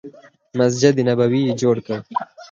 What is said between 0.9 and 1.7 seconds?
نبوي یې